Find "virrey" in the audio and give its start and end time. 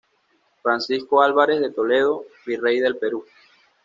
2.43-2.79